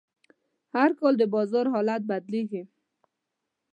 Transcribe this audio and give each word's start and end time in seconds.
هر 0.75 0.89
کال 0.99 1.13
د 1.17 1.23
بازار 1.35 1.65
حالت 1.73 2.01
بدلېږي. 2.09 2.63